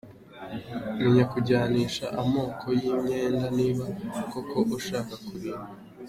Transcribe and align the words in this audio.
Menya 0.99 1.23
kujyanisha 1.31 2.05
amoko 2.21 2.65
y’ 2.79 2.83
imyenda 2.91 3.41
niba 3.59 3.85
koko 4.31 4.57
ushaka 4.77 5.13
kurimba. 5.25 5.67